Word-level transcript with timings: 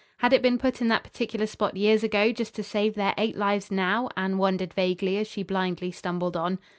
Had 0.17 0.33
it 0.33 0.41
been 0.41 0.57
put 0.57 0.81
in 0.81 0.87
that 0.87 1.03
particular 1.03 1.45
spot 1.45 1.77
years 1.77 2.03
ago 2.03 2.31
just 2.31 2.55
to 2.55 2.63
save 2.63 2.95
their 2.95 3.13
eight 3.19 3.37
lives 3.37 3.69
now? 3.69 4.09
Anne 4.17 4.39
wondered 4.39 4.73
vaguely 4.73 5.19
as 5.19 5.27
she 5.27 5.43
blindly 5.43 5.91
stumbled 5.91 6.35
on. 6.35 6.57